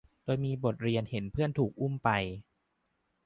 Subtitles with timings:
[0.23, 2.09] โดยมีบทเรียนเห็นเพื่อนถูกอุ้มไป